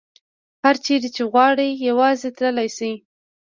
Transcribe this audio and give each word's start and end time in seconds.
هر 0.63 0.75
چیرې 0.85 1.09
چې 1.15 1.21
وغواړي 1.25 1.67
یوازې 1.87 2.29
تللې 2.37 2.67
شي. 2.77 2.93